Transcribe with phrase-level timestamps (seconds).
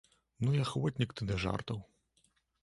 [0.45, 1.79] Ну і ахвотнік ты да жартаў!